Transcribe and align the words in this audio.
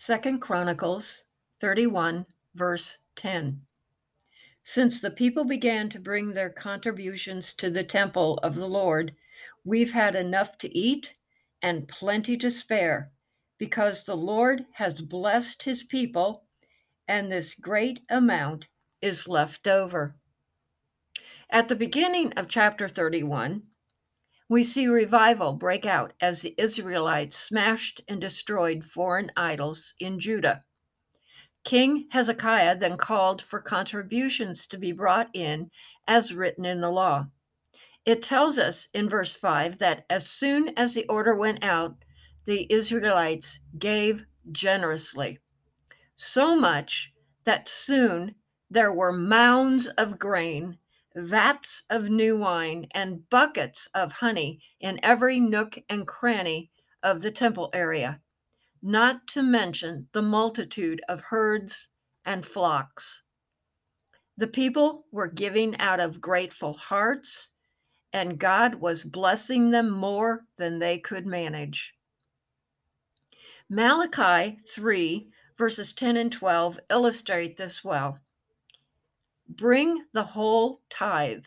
Second 0.00 0.38
Chronicles 0.38 1.24
31, 1.60 2.24
verse 2.54 2.98
10. 3.16 3.62
Since 4.62 5.00
the 5.00 5.10
people 5.10 5.44
began 5.44 5.88
to 5.88 5.98
bring 5.98 6.34
their 6.34 6.50
contributions 6.50 7.52
to 7.54 7.68
the 7.68 7.82
temple 7.82 8.38
of 8.44 8.54
the 8.54 8.68
Lord, 8.68 9.16
we've 9.64 9.92
had 9.92 10.14
enough 10.14 10.56
to 10.58 10.72
eat 10.72 11.18
and 11.60 11.88
plenty 11.88 12.36
to 12.36 12.48
spare, 12.48 13.10
because 13.58 14.04
the 14.04 14.16
Lord 14.16 14.66
has 14.74 15.02
blessed 15.02 15.64
his 15.64 15.82
people, 15.82 16.44
and 17.08 17.30
this 17.32 17.56
great 17.56 17.98
amount 18.08 18.68
is 19.02 19.26
left 19.26 19.66
over. 19.66 20.14
At 21.50 21.66
the 21.66 21.74
beginning 21.74 22.32
of 22.34 22.46
chapter 22.46 22.88
31, 22.88 23.64
we 24.48 24.64
see 24.64 24.86
revival 24.86 25.52
break 25.52 25.84
out 25.84 26.14
as 26.20 26.40
the 26.40 26.54
Israelites 26.56 27.36
smashed 27.36 28.00
and 28.08 28.20
destroyed 28.20 28.82
foreign 28.82 29.30
idols 29.36 29.94
in 30.00 30.18
Judah. 30.18 30.64
King 31.64 32.06
Hezekiah 32.10 32.78
then 32.78 32.96
called 32.96 33.42
for 33.42 33.60
contributions 33.60 34.66
to 34.68 34.78
be 34.78 34.92
brought 34.92 35.28
in 35.34 35.70
as 36.06 36.34
written 36.34 36.64
in 36.64 36.80
the 36.80 36.90
law. 36.90 37.26
It 38.06 38.22
tells 38.22 38.58
us 38.58 38.88
in 38.94 39.06
verse 39.06 39.36
5 39.36 39.78
that 39.78 40.06
as 40.08 40.30
soon 40.30 40.70
as 40.78 40.94
the 40.94 41.04
order 41.08 41.36
went 41.36 41.62
out, 41.62 41.96
the 42.46 42.66
Israelites 42.72 43.60
gave 43.78 44.24
generously. 44.50 45.38
So 46.16 46.58
much 46.58 47.12
that 47.44 47.68
soon 47.68 48.34
there 48.70 48.92
were 48.92 49.12
mounds 49.12 49.88
of 49.88 50.18
grain 50.18 50.78
vats 51.18 51.84
of 51.90 52.10
new 52.10 52.38
wine, 52.38 52.86
and 52.92 53.28
buckets 53.30 53.88
of 53.94 54.12
honey 54.12 54.60
in 54.80 55.00
every 55.02 55.40
nook 55.40 55.78
and 55.88 56.06
cranny 56.06 56.70
of 57.02 57.22
the 57.22 57.30
temple 57.30 57.70
area, 57.72 58.20
not 58.82 59.26
to 59.28 59.42
mention 59.42 60.08
the 60.12 60.22
multitude 60.22 61.00
of 61.08 61.20
herds 61.20 61.88
and 62.24 62.44
flocks. 62.44 63.22
The 64.36 64.46
people 64.46 65.06
were 65.10 65.26
giving 65.26 65.78
out 65.80 65.98
of 65.98 66.20
grateful 66.20 66.74
hearts, 66.74 67.50
and 68.12 68.38
God 68.38 68.76
was 68.76 69.02
blessing 69.02 69.70
them 69.70 69.90
more 69.90 70.46
than 70.56 70.78
they 70.78 70.98
could 70.98 71.26
manage. 71.26 71.94
Malachi 73.68 74.58
3, 74.74 75.28
verses 75.58 75.92
10 75.92 76.16
and 76.16 76.32
12 76.32 76.80
illustrate 76.90 77.56
this 77.56 77.84
well. 77.84 78.18
Bring 79.58 80.04
the 80.12 80.22
whole 80.22 80.82
tithe. 80.88 81.44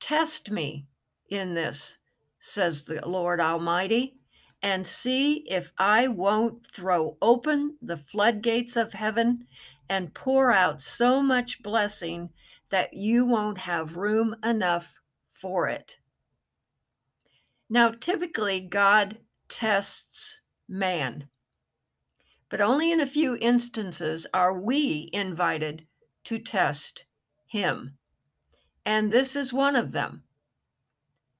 Test 0.00 0.50
me 0.50 0.86
in 1.30 1.54
this, 1.54 1.96
says 2.38 2.84
the 2.84 3.00
Lord 3.08 3.40
Almighty, 3.40 4.18
and 4.60 4.86
see 4.86 5.46
if 5.48 5.72
I 5.78 6.08
won't 6.08 6.66
throw 6.66 7.16
open 7.22 7.78
the 7.80 7.96
floodgates 7.96 8.76
of 8.76 8.92
heaven 8.92 9.46
and 9.88 10.12
pour 10.12 10.52
out 10.52 10.82
so 10.82 11.22
much 11.22 11.62
blessing 11.62 12.28
that 12.68 12.92
you 12.92 13.24
won't 13.24 13.58
have 13.58 13.96
room 13.96 14.36
enough 14.44 15.00
for 15.32 15.68
it. 15.68 15.96
Now, 17.70 17.92
typically, 17.92 18.60
God 18.60 19.16
tests 19.48 20.42
man, 20.68 21.28
but 22.50 22.60
only 22.60 22.92
in 22.92 23.00
a 23.00 23.06
few 23.06 23.38
instances 23.40 24.26
are 24.34 24.60
we 24.60 25.08
invited 25.14 25.86
to 26.26 26.38
test 26.38 27.04
him. 27.46 27.96
And 28.84 29.12
this 29.12 29.36
is 29.36 29.52
one 29.52 29.76
of 29.76 29.92
them. 29.92 30.24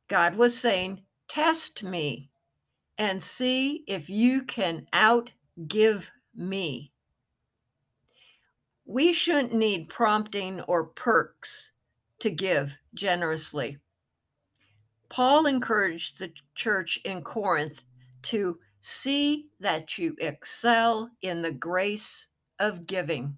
God 0.08 0.36
was 0.36 0.56
saying, 0.56 1.02
Test 1.28 1.82
me 1.82 2.30
and 2.96 3.20
see 3.20 3.82
if 3.88 4.08
you 4.08 4.44
can 4.44 4.86
outgive 4.94 6.10
me. 6.34 6.92
We 8.84 9.12
shouldn't 9.12 9.52
need 9.52 9.88
prompting 9.88 10.60
or 10.62 10.84
perks 10.84 11.72
to 12.20 12.30
give 12.30 12.76
generously. 12.94 13.78
Paul 15.08 15.46
encouraged 15.46 16.20
the 16.20 16.32
church 16.54 17.00
in 17.04 17.22
Corinth 17.22 17.82
to 18.22 18.58
see 18.80 19.46
that 19.58 19.98
you 19.98 20.14
excel 20.20 21.10
in 21.22 21.42
the 21.42 21.50
grace 21.50 22.28
of 22.60 22.86
giving 22.86 23.36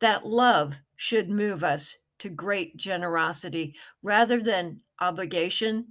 that 0.00 0.26
love 0.26 0.76
should 0.96 1.30
move 1.30 1.64
us 1.64 1.96
to 2.18 2.28
great 2.28 2.76
generosity 2.76 3.74
rather 4.02 4.40
than 4.40 4.80
obligation 5.00 5.86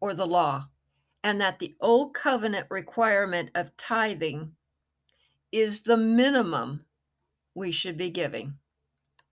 or 0.00 0.14
the 0.14 0.26
law, 0.26 0.68
and 1.24 1.40
that 1.40 1.58
the 1.58 1.74
old 1.80 2.14
covenant 2.14 2.66
requirement 2.70 3.50
of 3.54 3.76
tithing 3.76 4.52
is 5.52 5.82
the 5.82 5.96
minimum 5.96 6.84
we 7.54 7.70
should 7.70 7.96
be 7.96 8.10
giving. 8.10 8.58